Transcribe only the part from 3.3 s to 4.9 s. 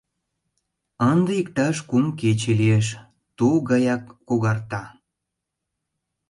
тул гаяк когарта.